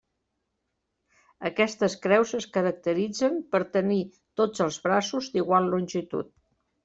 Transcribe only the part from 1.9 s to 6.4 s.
creus es caracteritzen per tenir tots els braços d'igual longitud.